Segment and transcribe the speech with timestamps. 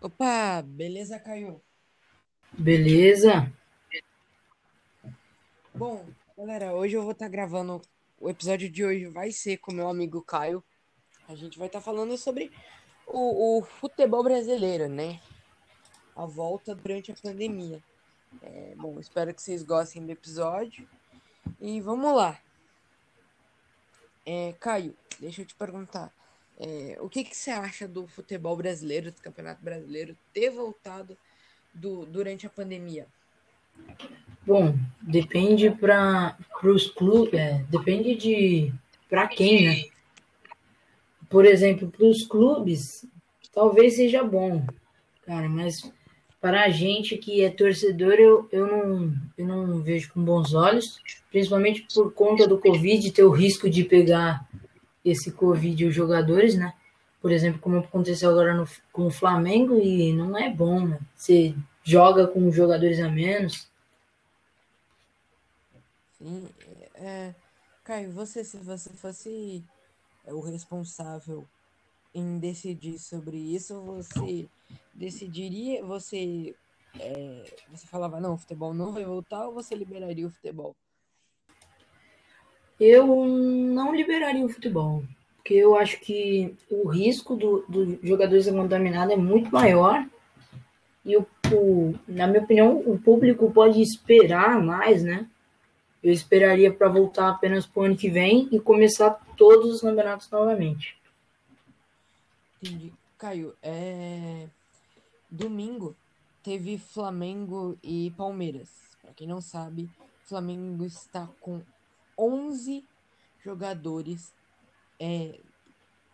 [0.00, 1.60] Opa, beleza, Caio?
[2.52, 3.52] Beleza.
[5.74, 6.06] Bom,
[6.36, 7.82] galera, hoje eu vou estar gravando.
[8.20, 10.62] O episódio de hoje vai ser com meu amigo Caio.
[11.28, 12.50] A gente vai estar falando sobre
[13.06, 15.20] o, o futebol brasileiro, né?
[16.16, 17.82] A volta durante a pandemia.
[18.42, 20.88] É, bom, espero que vocês gostem do episódio.
[21.60, 22.40] E vamos lá.
[24.30, 26.12] É, Caio, deixa eu te perguntar.
[26.60, 31.16] É, o que, que você acha do futebol brasileiro, do Campeonato Brasileiro, ter voltado
[31.72, 33.06] do, durante a pandemia?
[34.46, 38.74] Bom, depende para os clubes, é, depende de
[39.08, 39.84] para quem, né?
[41.30, 43.06] Por exemplo, para os clubes,
[43.50, 44.62] talvez seja bom,
[45.22, 45.90] cara, mas
[46.40, 51.00] para a gente que é torcedor, eu, eu, não, eu não vejo com bons olhos,
[51.30, 54.48] principalmente por conta do Covid, ter o risco de pegar
[55.04, 56.72] esse Covid os jogadores, né?
[57.20, 61.00] Por exemplo, como aconteceu agora no, com o Flamengo, e não é bom, né?
[61.16, 63.68] Você joga com jogadores a menos.
[66.18, 66.48] Sim,
[66.94, 67.34] é,
[67.82, 69.64] Caio, você, se você fosse
[70.26, 71.44] o responsável
[72.14, 74.48] em decidir sobre isso, você
[74.94, 76.54] decidiria, você,
[76.98, 80.74] é, você falava, não, o futebol não vai voltar, ou você liberaria o futebol?
[82.78, 85.02] Eu não liberaria o futebol,
[85.36, 90.06] porque eu acho que o risco dos do jogadores contaminados é muito maior
[91.04, 95.26] e, o, o, na minha opinião, o público pode esperar mais, né?
[96.02, 100.30] Eu esperaria para voltar apenas para o ano que vem e começar todos os campeonatos
[100.30, 100.96] novamente.
[102.62, 102.92] Entendi.
[103.16, 104.46] Caio, é...
[105.30, 105.96] domingo
[106.42, 108.70] teve Flamengo e Palmeiras.
[109.02, 109.90] Para quem não sabe,
[110.24, 111.62] Flamengo está com
[112.18, 112.84] 11
[113.44, 114.34] jogadores
[114.98, 115.40] é,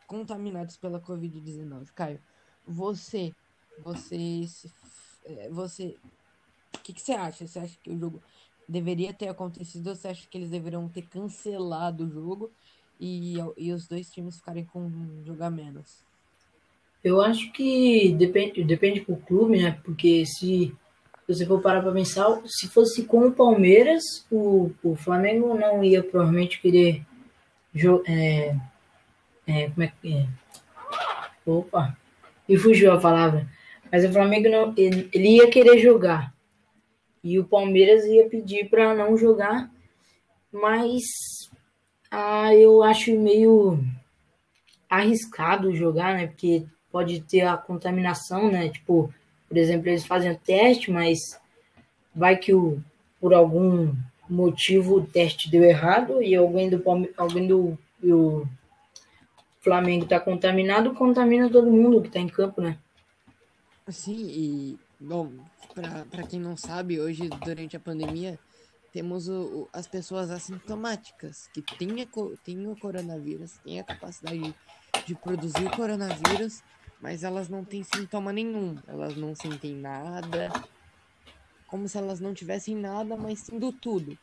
[0.07, 1.91] contaminados pela Covid-19.
[1.95, 2.21] Caio,
[2.67, 3.33] você,
[3.83, 4.45] você,
[5.25, 5.99] é, você,
[6.75, 7.47] o que, que você acha?
[7.47, 8.23] Você acha que o jogo
[8.69, 12.53] deveria ter acontecido ou você acha que eles deveriam ter cancelado o jogo
[13.01, 16.04] e, e os dois times ficarem com um jogar menos?
[17.05, 19.79] Eu acho que depende, depende pro clube, né?
[19.85, 20.75] Porque se
[21.29, 26.03] você for parar para pensar, se fosse com o Palmeiras, o, o Flamengo não ia
[26.03, 27.05] provavelmente querer
[28.07, 28.57] é,
[29.47, 30.27] é, como é que é?
[31.45, 31.97] Opa,
[32.49, 33.47] me fugiu a palavra.
[33.93, 36.33] Mas o Flamengo não, ele, ele ia querer jogar.
[37.23, 39.71] E o Palmeiras ia pedir para não jogar.
[40.51, 41.03] Mas
[42.11, 43.79] ah, eu acho meio
[44.89, 46.29] arriscado jogar, né?
[46.29, 48.69] Porque pode ter a contaminação, né?
[48.69, 49.13] Tipo,
[49.49, 51.41] por exemplo, eles fazem o teste, mas
[52.15, 52.81] vai que o,
[53.21, 53.93] por algum
[54.31, 56.81] motivo o teste deu errado e alguém do,
[57.17, 58.47] alguém do o
[59.61, 62.79] Flamengo está contaminado, contamina todo mundo que está em campo, né?
[63.89, 65.33] Sim, e bom,
[65.75, 68.39] para quem não sabe, hoje durante a pandemia
[68.93, 72.07] temos o, o, as pessoas assintomáticas que têm,
[72.45, 74.55] têm o coronavírus, têm a capacidade de,
[75.07, 76.63] de produzir o coronavírus
[77.05, 78.79] mas elas não têm sintoma nenhum.
[78.87, 80.51] Elas não sentem nada.
[81.67, 84.17] Como se elas não tivessem nada, mas tendo tudo.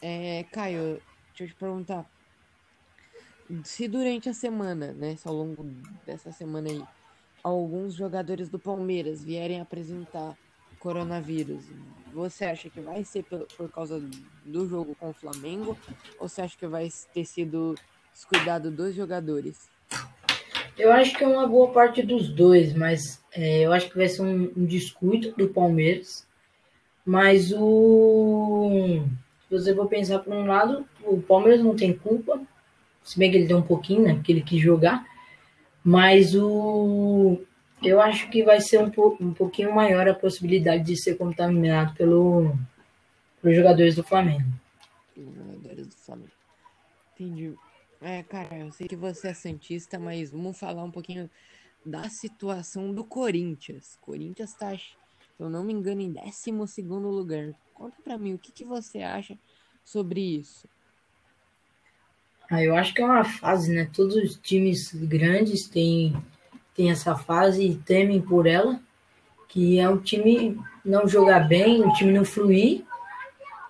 [0.00, 2.06] É, Caio, deixa eu te perguntar.
[3.62, 5.64] Se durante a semana, né, ao longo
[6.06, 6.82] dessa semana aí,
[7.42, 10.34] alguns jogadores do Palmeiras vierem apresentar
[10.78, 11.62] coronavírus,
[12.10, 14.00] você acha que vai ser por, por causa
[14.46, 15.76] do jogo com o Flamengo?
[16.18, 17.74] Ou você acha que vai ter sido
[18.14, 19.68] descuidado dos jogadores?
[20.78, 24.08] Eu acho que é uma boa parte dos dois, mas é, eu acho que vai
[24.08, 26.26] ser um, um descuido do Palmeiras.
[27.04, 29.02] Mas o.
[29.48, 32.40] Se você for pensar por um lado, o Palmeiras não tem culpa.
[33.02, 34.14] Se bem que ele tem um pouquinho, né?
[34.14, 35.04] Porque ele quis jogar.
[35.82, 37.40] Mas o.
[37.82, 38.90] Eu acho que vai ser um,
[39.20, 42.56] um pouquinho maior a possibilidade de ser contaminado pelo,
[43.40, 44.46] pelos jogadores do Flamengo.
[45.16, 46.30] Jogadores do Flamengo.
[47.14, 47.54] Entendi.
[48.00, 51.28] É, cara, eu sei que você é santista, mas vamos falar um pouquinho
[51.84, 53.98] da situação do Corinthians.
[54.00, 54.94] Corinthians tá, se
[55.38, 57.54] eu não me engano, em 12 lugar.
[57.74, 59.36] Conta pra mim, o que, que você acha
[59.84, 60.68] sobre isso?
[62.50, 63.90] Ah, eu acho que é uma fase, né?
[63.92, 66.16] Todos os times grandes têm,
[66.74, 68.80] têm essa fase e temem por ela.
[69.48, 72.84] Que é um time não jogar bem, um time não fluir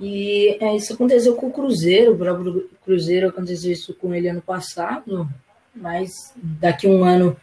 [0.00, 4.40] e é, isso aconteceu com o Cruzeiro, o próprio Cruzeiro aconteceu isso com ele ano
[4.40, 5.28] passado,
[5.74, 7.36] mas daqui um ano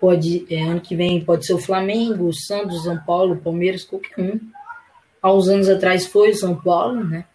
[0.00, 4.18] pode, é, ano que vem pode ser o Flamengo, o Santos, São Paulo, Palmeiras, qualquer
[4.18, 4.40] um.
[5.20, 7.26] Há uns anos atrás foi o São Paulo, né?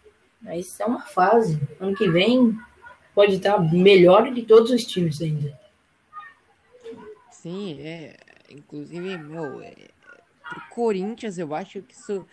[0.41, 1.62] Mas é uma fase.
[1.79, 2.57] Ano que vem
[3.13, 5.57] pode estar melhor que todos os times ainda.
[7.31, 8.17] Sim, é.
[8.50, 9.73] Inclusive, meu, é,
[10.50, 12.25] pro Corinthians eu acho que isso,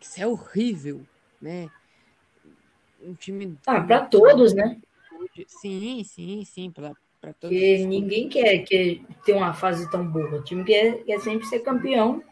[0.00, 1.04] que isso é horrível,
[1.40, 1.68] né?
[3.02, 3.58] Um time.
[3.66, 4.80] Ah, para todos, né?
[5.46, 7.40] Sim, sim, sim, para todos.
[7.40, 10.36] Porque ninguém quer, quer ter uma fase tão boa.
[10.36, 12.22] O time quer, quer sempre ser campeão.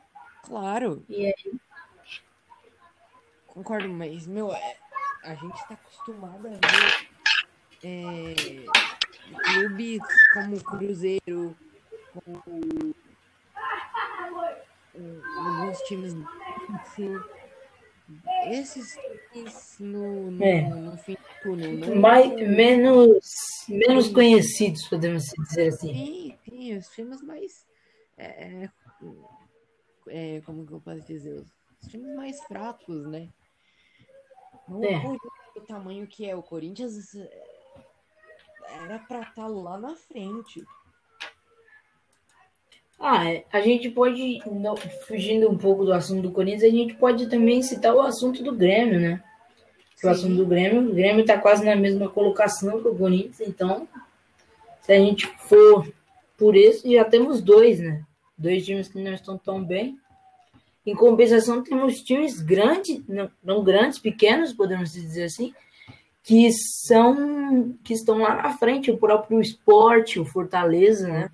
[0.42, 1.04] Claro.
[1.08, 1.52] E aí.
[3.46, 4.76] Concordo, mas, meu, é,
[5.22, 7.14] a gente está acostumado a ver
[7.84, 8.34] é,
[9.44, 10.00] clubes
[10.32, 11.56] como o Cruzeiro,
[12.12, 12.94] como
[15.36, 16.16] alguns times
[16.80, 17.14] assim,
[18.50, 18.96] esses
[19.80, 20.68] no, no, É.
[20.68, 21.72] no fim do túnel.
[21.78, 23.18] Não Mais, são- menos,
[23.68, 25.94] menos conhecidos, podemos dizer assim.
[25.94, 27.66] Sim, sim, os times mais.
[28.16, 28.68] É,
[30.08, 31.34] é, como que eu posso dizer?
[31.82, 33.28] Os times mais fracos, né?
[34.68, 35.02] Não É.
[35.56, 36.36] o tamanho que é.
[36.36, 37.44] O Corinthians é,
[38.84, 40.64] era pra estar lá na frente.
[42.99, 44.41] Ah, a gente pode,
[45.06, 48.55] fugindo um pouco do assunto do Corinthians, a gente pode também citar o assunto do
[48.55, 49.23] Grêmio, né?
[50.00, 50.20] Que o Sim.
[50.20, 53.87] assunto do Grêmio, o Grêmio está quase na mesma colocação que o Corinthians, então,
[54.82, 55.87] se a gente for
[56.37, 58.05] por isso, já temos dois, né?
[58.37, 59.99] Dois times que não estão tão bem.
[60.87, 65.55] Em compensação, temos times grandes, não, não grandes, pequenos, podemos dizer assim,
[66.23, 71.31] que são que estão lá na frente, o próprio esporte, o Fortaleza, né?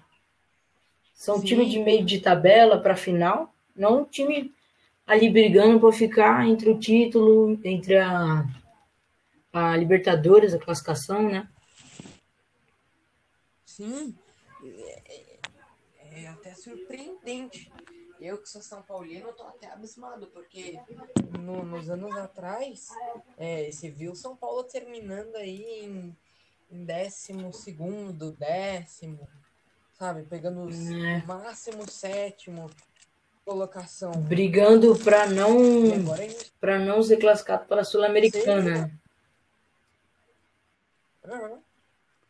[1.21, 1.45] São Sim.
[1.45, 4.55] time de meio de tabela para final, não um time
[5.07, 8.47] ali brigando para ficar entre o título, entre a,
[9.53, 11.47] a Libertadores, a classificação, né?
[13.67, 14.17] Sim,
[14.65, 15.39] é,
[16.23, 17.71] é até surpreendente.
[18.19, 20.81] Eu que sou São Paulino, tô até abismado, porque
[21.39, 22.89] no- nos anos atrás,
[23.37, 26.17] é, se viu São Paulo terminando aí em,
[26.71, 29.29] em décimo segundo, décimo,
[30.01, 30.23] sabe?
[30.23, 31.23] Pegando os É.
[31.27, 32.71] máximo sétimo
[33.45, 34.13] colocação.
[34.13, 35.53] Brigando para não
[36.59, 38.91] para não ser classificado para a Sul-Americana.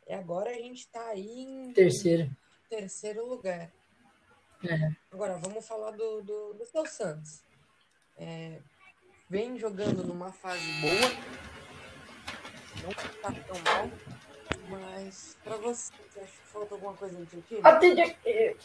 [0.09, 2.29] E agora a gente tá aí em Terceiro.
[2.69, 3.71] terceiro lugar.
[4.65, 4.91] É.
[5.13, 7.41] Agora, vamos falar do, do, do seu Santos.
[8.19, 8.61] É,
[9.29, 11.11] vem jogando numa fase boa.
[12.83, 12.93] Não
[13.23, 13.91] tá tão mal.
[14.71, 17.19] Mas, pra você, você acha que falta alguma coisa?
[17.65, 18.57] Até de- é,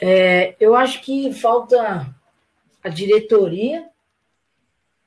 [0.00, 2.14] é, eu acho que falta
[2.82, 3.90] a diretoria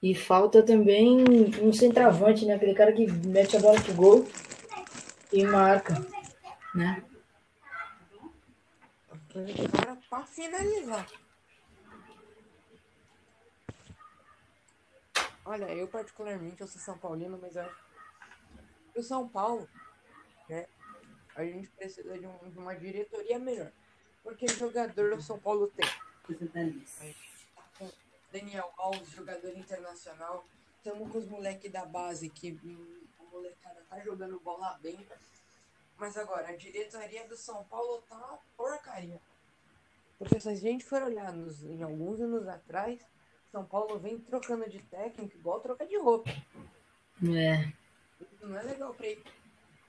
[0.02, 1.24] e falta também
[1.62, 2.56] um centroavante, né?
[2.56, 4.28] Aquele cara que mete a bola pro gol
[5.32, 5.94] e marca,
[6.76, 7.02] né?
[9.10, 11.08] Aquele cara pra finalizar.
[15.46, 17.89] Olha, eu particularmente, eu sou São Paulino, mas eu acho
[19.00, 19.68] o São Paulo,
[20.48, 20.68] né?
[21.36, 23.72] A gente precisa de, um- de uma diretoria melhor.
[24.24, 25.88] Porque jogador o São Paulo tem.
[28.32, 30.46] Daniel Alves, jogador internacional.
[30.78, 34.98] Estamos com os moleques da base que hum, a molecada tá jogando bola bem.
[35.98, 39.20] Mas agora, a diretoria do São Paulo tá uma porcaria.
[40.18, 43.00] Porque se a gente for olhar nos, em alguns anos atrás,
[43.52, 46.30] São Paulo vem trocando de técnico igual troca de roupa.
[47.24, 47.74] É.
[48.42, 49.30] Não é legal pra equipe.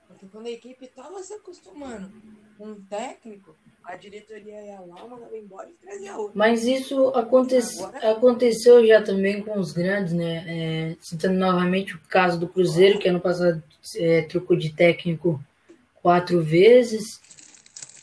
[0.07, 2.11] Porque quando a equipe tava se acostumando
[2.57, 6.37] com um técnico, a diretoria ia lá, mandava embora e trazia outro.
[6.37, 10.45] Mas isso acontece, aconteceu já também com os grandes, né?
[10.47, 13.63] É, citando novamente o caso do Cruzeiro, que ano passado
[13.95, 15.41] é, trocou de técnico
[15.95, 17.21] quatro vezes.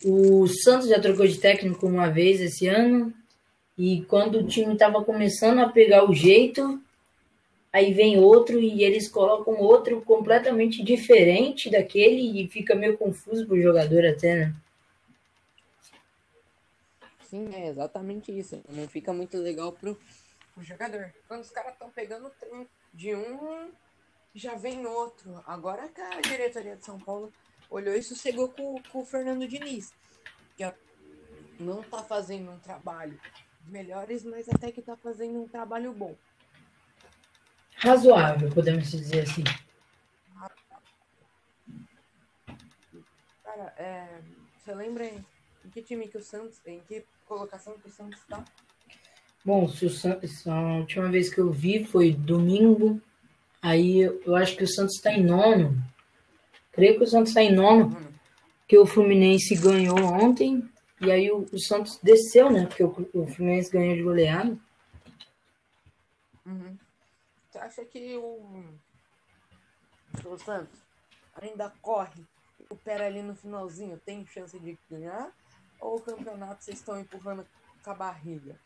[0.04, 3.12] O Santos já trocou de técnico uma vez esse ano.
[3.76, 6.80] E quando o time estava começando a pegar o jeito,
[7.72, 13.60] aí vem outro e eles colocam outro completamente diferente daquele e fica meio confuso pro
[13.60, 14.54] jogador até, né?
[17.28, 18.62] Sim, é exatamente isso.
[18.70, 19.98] Não fica muito legal pro,
[20.54, 21.12] pro jogador.
[21.26, 23.70] Quando os caras estão pegando trem de um,
[24.34, 25.42] já vem outro.
[25.46, 27.30] Agora que a diretoria de São Paulo
[27.68, 29.92] olhou e sossegou com, com o Fernando Diniz.
[30.56, 30.72] Que
[31.60, 33.20] não tá fazendo um trabalho
[33.66, 36.16] melhores, mas até que tá fazendo um trabalho bom.
[37.78, 39.44] Razoável, podemos dizer assim.
[43.42, 44.20] Cara, é,
[44.58, 45.24] você lembra em
[45.68, 48.42] em que time que o Santos, em que colocação que o Santos tá?
[49.44, 53.00] Bom, se o Santos, a última vez que eu vi foi domingo.
[53.60, 55.76] Aí eu acho que o Santos está em nono.
[56.72, 58.14] Creio que o Santos está em nono, Mano,
[58.60, 60.66] porque o Fluminense ganhou ontem.
[61.02, 62.66] E aí o, o Santos desceu, né?
[62.66, 64.58] Porque o, o Fluminense ganhou de goleada.
[66.46, 66.76] Uhum.
[67.68, 68.64] Acha que o,
[70.42, 70.80] Santos
[71.38, 72.24] ainda corre,
[72.58, 75.30] recupera ali no finalzinho, tem chance de ganhar?
[75.78, 77.46] Ou o campeonato vocês estão empurrando
[77.84, 78.56] com a barriga?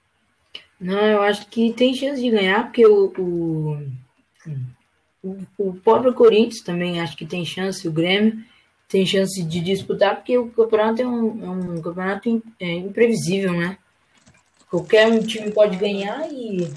[0.79, 3.13] Não, eu acho que tem chance de ganhar, porque o,
[5.25, 8.45] o, o, próprio Corinthians também acho que tem chance, o Grêmio
[8.89, 13.77] tem chance de disputar, porque o campeonato é um, é um campeonato é, imprevisível, né?
[14.71, 16.73] Qualquer um time pode ganhar e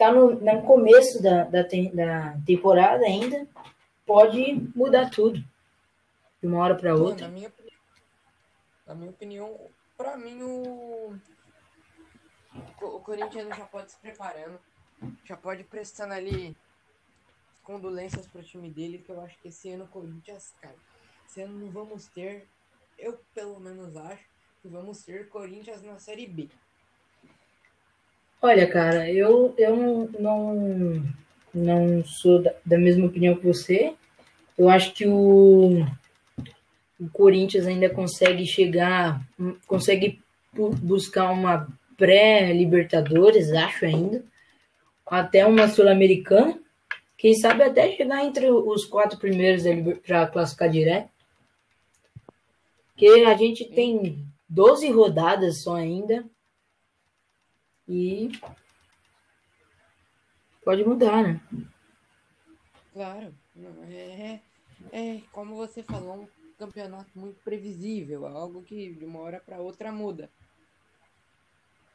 [0.00, 3.46] tá no, no começo da, da, da temporada ainda,
[4.06, 5.38] pode mudar tudo
[6.40, 7.28] de uma hora para outra.
[7.28, 7.52] Na minha,
[8.86, 9.60] na minha opinião,
[9.98, 11.14] para mim o,
[12.80, 14.58] o Corinthians já pode se preparando,
[15.26, 16.56] já pode prestando ali
[17.62, 20.76] condolências pro time dele, que eu acho que esse ano o Corinthians, cara,
[21.28, 22.48] esse ano não vamos ter,
[22.98, 24.24] eu pelo menos acho,
[24.62, 26.48] que vamos ter Corinthians na Série B.
[28.42, 31.02] Olha, cara, eu, eu não,
[31.52, 33.92] não, sou da, da mesma opinião que você.
[34.56, 35.84] Eu acho que o,
[36.98, 39.20] o Corinthians ainda consegue chegar,
[39.66, 40.20] consegue
[40.54, 41.68] buscar uma
[41.98, 44.24] pré-Libertadores, acho ainda,
[45.06, 46.58] até uma Sul-Americana.
[47.18, 49.64] Quem sabe até chegar entre os quatro primeiros
[50.06, 51.10] para classificar direto.
[52.88, 56.24] Porque a gente tem 12 rodadas só ainda.
[57.92, 58.30] E
[60.64, 61.40] pode mudar, né?
[62.92, 63.34] Claro.
[63.88, 64.38] É,
[64.92, 69.90] é, como você falou, um campeonato muito previsível, algo que de uma hora para outra
[69.90, 70.30] muda.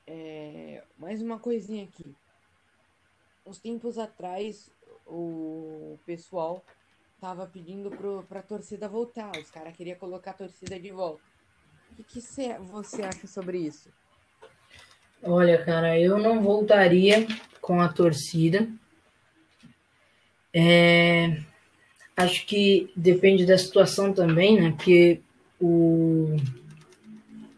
[0.06, 2.14] É, mais uma coisinha aqui.
[3.46, 4.70] Uns tempos atrás,
[5.06, 6.62] o pessoal
[7.22, 7.90] tava pedindo
[8.28, 9.32] para a torcida voltar.
[9.38, 11.24] Os caras queriam colocar a torcida de volta.
[11.90, 13.90] O que, que cê, você acha sobre isso?
[15.24, 17.28] Olha, cara, eu não voltaria
[17.62, 18.68] com a torcida.
[20.54, 21.38] É,
[22.16, 24.72] acho que depende da situação também, né?
[24.72, 25.22] Porque
[25.60, 26.36] o,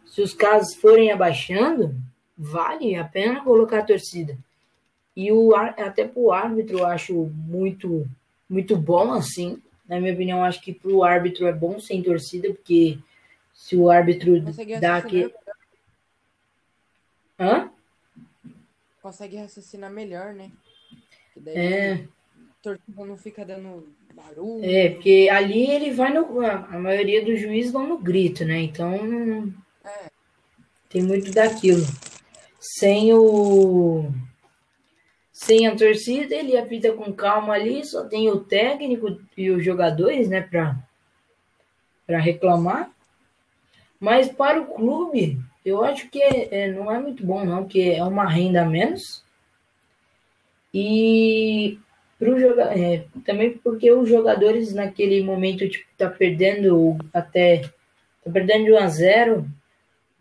[0.05, 1.95] se os casos forem abaixando,
[2.37, 4.37] vale a pena colocar a torcida.
[5.15, 8.07] E o, até para o árbitro eu acho muito
[8.49, 9.61] muito bom, assim.
[9.87, 12.97] Na minha opinião, acho que para o árbitro é bom sem torcida, porque
[13.53, 14.41] se o árbitro
[14.79, 15.31] dá que.
[17.39, 17.69] Hã?
[19.01, 20.51] Consegue raciocinar melhor, né?
[21.47, 22.07] é.
[22.61, 24.65] torcida não fica dando barulho.
[24.65, 26.41] É, porque ali ele vai no.
[26.41, 28.59] A maioria dos juízes vão no grito, né?
[28.59, 29.53] Então.
[29.85, 30.09] É.
[30.89, 31.85] Tem muito daquilo.
[32.59, 34.11] Sem o
[35.39, 40.27] sem a torcida, ele apita com calma ali, só tem o técnico e os jogadores,
[40.27, 42.91] né, para reclamar.
[43.99, 47.95] Mas para o clube, eu acho que é, é, não é muito bom, não, porque
[47.97, 49.21] é uma renda a menos.
[50.73, 51.77] E
[52.17, 57.63] pro joga é, também porque os jogadores naquele momento tipo tá perdendo até
[58.23, 59.47] tá perdendo de 1 a 0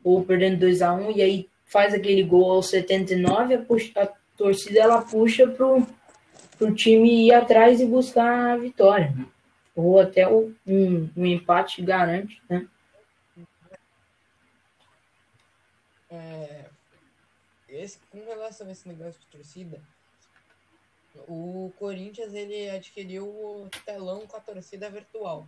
[0.04, 4.80] ou perdendo 2 a 1 e aí faz aquele gol aos 79 a, a torcida
[4.80, 5.86] ela puxa pro,
[6.58, 9.14] pro time ir atrás e buscar a vitória.
[9.74, 12.66] Ou até um, um empate garante, né?
[16.10, 16.64] É,
[17.68, 19.80] esse, com relação a esse negócio de torcida,
[21.28, 25.46] o Corinthians ele adquiriu o telão com a torcida virtual.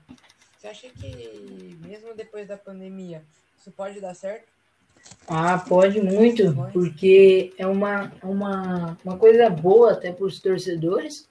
[0.59, 3.23] Você acha que mesmo depois da pandemia
[3.59, 4.49] isso pode dar certo?
[5.29, 11.29] Ah, pode muito, porque é uma, uma, uma coisa boa até para os torcedores,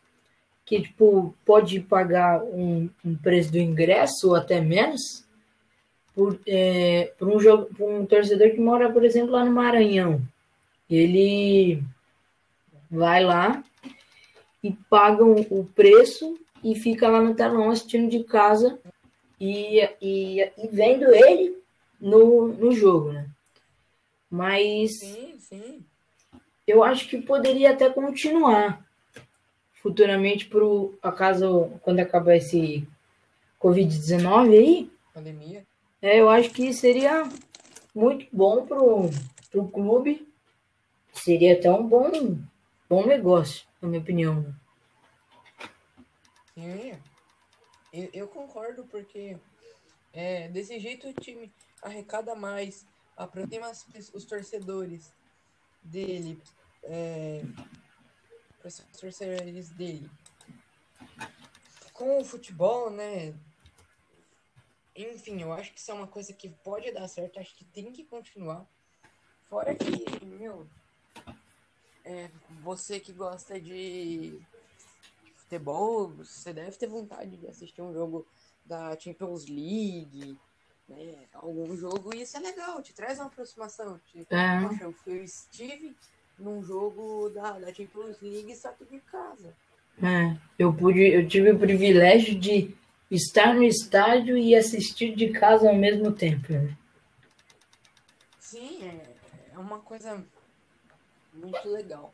[0.66, 5.26] que tipo, pode pagar um, um preço do ingresso ou até menos,
[6.18, 10.20] por, é, por, um jogo, por um torcedor que mora, por exemplo, lá no Maranhão.
[10.90, 11.84] Ele
[12.90, 13.64] vai lá
[14.64, 18.80] e paga o preço e fica lá no telão assistindo de casa
[19.40, 21.56] e, e, e vendo ele
[22.02, 23.30] no, no jogo, né?
[24.28, 25.86] Mas sim, sim.
[26.66, 28.84] eu acho que poderia até continuar
[29.84, 32.88] futuramente pro acaso quando acabar esse
[33.62, 34.92] Covid-19 aí.
[35.14, 35.64] Pandemia.
[36.02, 37.24] É, eu acho que seria
[37.94, 39.10] muito bom pro,
[39.50, 40.32] pro clube.
[41.14, 42.38] Seria até um bom,
[42.88, 44.56] bom negócio, na minha opinião.
[46.54, 46.94] Sim,
[47.92, 49.38] eu, eu concordo, porque
[50.14, 51.52] é, desse jeito o time
[51.82, 52.86] arrecada mais,
[53.16, 53.72] aproxima
[54.14, 55.12] os torcedores
[55.82, 56.40] dele,
[56.84, 57.42] é,
[58.64, 60.10] os torcedores dele.
[61.94, 63.34] Com o futebol, né?
[64.98, 67.92] Enfim, eu acho que isso é uma coisa que pode dar certo, acho que tem
[67.92, 68.66] que continuar.
[69.48, 70.68] Fora que, meu,
[72.04, 72.30] é,
[72.64, 74.40] você que gosta de
[75.36, 78.26] futebol, você deve ter vontade de assistir um jogo
[78.66, 80.38] da Champions League,
[80.90, 81.16] né?
[81.34, 84.00] Algum jogo, e isso é legal, te traz uma aproximação.
[84.12, 84.26] Te...
[84.30, 84.68] É.
[84.68, 85.96] Poxa, eu estive
[86.40, 89.56] num jogo da, da Champions League só que de casa.
[90.02, 92.76] É, eu pude, eu tive o privilégio de
[93.10, 96.52] estar no estádio e assistir de casa ao mesmo tempo.
[96.54, 96.76] né?
[98.40, 99.16] Sim, é,
[99.54, 100.24] é uma coisa
[101.34, 102.14] muito legal.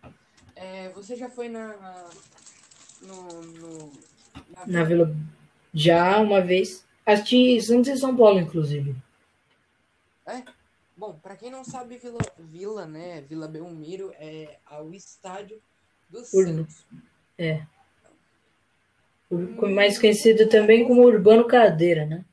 [0.56, 2.10] É, você já foi na.
[3.02, 3.92] No, no,
[4.50, 5.16] na Na Vila
[5.74, 8.96] já uma vez assisti Santos e São Paulo, inclusive.
[10.96, 13.22] Bom, pra quem não sabe, Vila, Vila, né?
[13.22, 15.62] Vila Belmiro é o estádio
[16.10, 16.68] do Urno.
[16.70, 16.86] Santos.
[17.38, 17.73] O-
[19.74, 22.26] Mais conhecido também como Urbano Cadeira, né?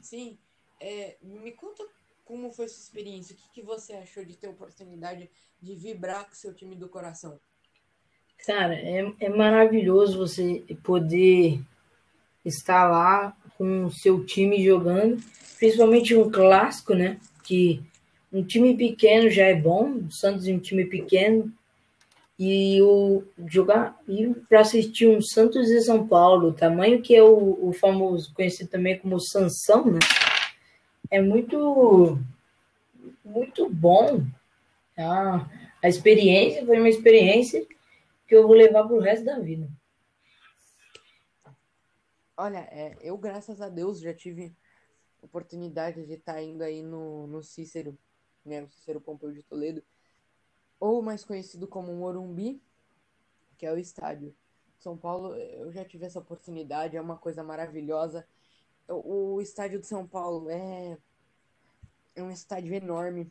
[0.00, 0.38] Sim.
[0.80, 1.84] É, me conta
[2.24, 3.34] como foi sua experiência.
[3.34, 6.88] O que, que você achou de ter a oportunidade de vibrar com seu time do
[6.88, 7.38] coração?
[8.44, 11.60] Cara, é, é maravilhoso você poder
[12.44, 15.22] estar lá com o seu time jogando,
[15.58, 17.20] principalmente um clássico, né?
[17.44, 17.80] Que
[18.32, 21.52] um time pequeno já é bom, o Santos é um time pequeno,
[22.44, 27.22] e o jogar e para assistir um Santos e São Paulo, o tamanho que é
[27.22, 30.00] o, o famoso conhecido também como Sansão, né?
[31.08, 32.18] É muito
[33.24, 34.26] muito bom.
[34.98, 35.48] A,
[35.82, 37.64] a experiência foi uma experiência
[38.26, 39.68] que eu vou levar pro resto da vida.
[42.36, 44.52] Olha, é, eu, graças a Deus, já tive
[45.20, 47.96] oportunidade de estar indo aí no, no Cícero,
[48.44, 48.62] né?
[48.62, 49.80] No Cícero Pompeu de Toledo,
[50.82, 52.60] ou mais conhecido como Morumbi,
[53.56, 54.34] que é o estádio.
[54.80, 58.26] São Paulo, eu já tive essa oportunidade, é uma coisa maravilhosa.
[58.88, 60.98] O, estádio de São Paulo é,
[62.16, 63.30] é um estádio enorme,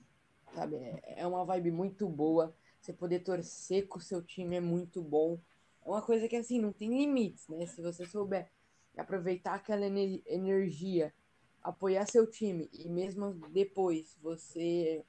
[0.56, 0.78] sabe?
[0.78, 2.56] É, é uma vibe muito boa.
[2.80, 5.38] Você poder torcer com o seu time é muito bom.
[5.86, 7.66] É uma coisa que, assim, não tem limites, né?
[7.66, 8.50] Se você souber
[8.96, 11.14] aproveitar aquela ener- energia,
[11.62, 15.04] apoiar seu time e mesmo depois você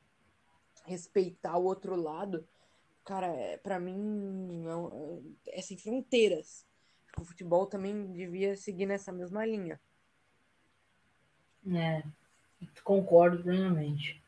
[0.84, 2.46] respeitar o outro lado,
[3.04, 6.66] cara, é, para mim é, um- é sem fronteiras.
[7.20, 9.80] O futebol também devia seguir nessa mesma linha.
[11.74, 12.02] É,
[12.82, 14.20] concordo plenamente.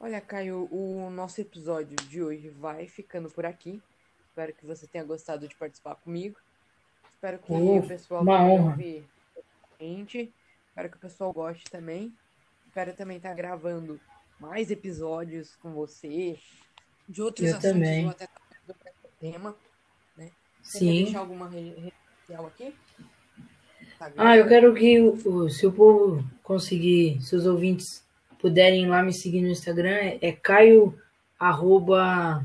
[0.00, 3.82] Olha, Caio, o nosso episódio de hoje vai ficando por aqui.
[4.28, 6.38] Espero que você tenha gostado de participar comigo.
[7.14, 8.24] Espero que Oh, o pessoal
[8.70, 9.04] ouvir
[9.78, 10.32] a gente.
[10.68, 12.16] Espero que o pessoal goste também.
[12.66, 14.00] Espero também estar gravando
[14.40, 16.38] mais episódios com você,
[17.08, 18.08] de outros Eu assuntos também.
[18.08, 18.28] até
[19.20, 19.54] tema.
[20.16, 21.04] Você quer Sim.
[21.04, 22.74] deixar alguma re- rede social aqui?
[23.82, 24.14] Instagram?
[24.24, 28.04] Ah, eu quero que o, o- se o povo conseguir, se os ouvintes
[28.38, 30.98] puderem ir lá me seguir no Instagram, é, é Caio
[31.38, 32.42] arroba.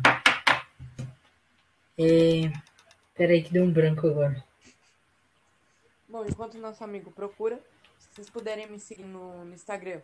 [1.97, 2.51] É,
[3.13, 4.43] peraí que deu um branco agora.
[6.09, 7.59] Bom, enquanto nosso amigo procura,
[7.97, 10.01] se vocês puderem me seguir no, no Instagram,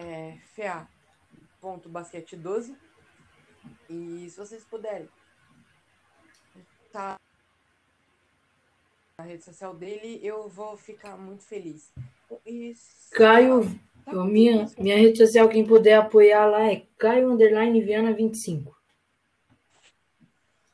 [0.00, 2.74] é fa.basquete12.
[3.88, 5.08] E se vocês puderem,
[6.92, 7.18] tá
[9.18, 11.92] na rede social dele, eu vou ficar muito feliz.
[13.12, 13.62] Caio,
[14.04, 18.78] tá bom, minha, minha rede social, quem puder apoiar lá é Caio Underline Viana 25.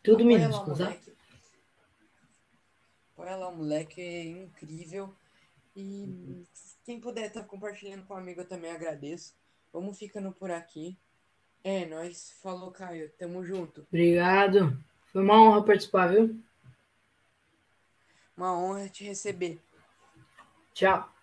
[0.02, 0.94] Tudo Apoia minúsculo, tá?
[3.12, 5.12] Apoia lá, moleque, é incrível.
[5.74, 6.44] E
[6.86, 9.34] quem puder estar compartilhando com um amigo, eu também agradeço.
[9.72, 10.96] Vamos ficando por aqui.
[11.64, 13.10] É, nós falou, Caio.
[13.18, 13.84] Tamo junto.
[13.88, 14.78] Obrigado.
[15.06, 16.40] Foi uma honra participar, viu?
[18.36, 19.60] Uma honra te receber.
[20.72, 21.15] Tchau.